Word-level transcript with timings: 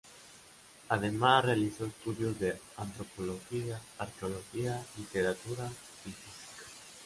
Además, 0.89 1.45
realizó 1.45 1.85
estudios 1.85 2.39
de 2.39 2.59
antropología, 2.75 3.79
arqueología, 3.99 4.83
literatura 4.97 5.71
y 6.05 6.09
física. 6.11 6.65